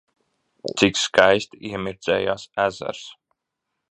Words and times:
Cik 0.81 0.97
skaisti 1.01 1.61
iemirdzējās 1.69 2.49
ezers! 2.65 3.05